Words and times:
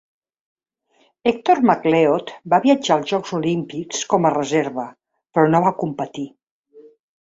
Hector 1.31 1.57
McLeod 1.65 2.33
va 2.53 2.59
viatjar 2.63 2.97
als 2.97 3.11
Jocs 3.11 3.35
Olímpics 3.41 4.01
com 4.15 4.25
a 4.25 4.33
reserva 4.37 4.87
però 5.13 5.53
no 5.53 5.63
va 5.69 5.79
competir. 5.85 6.27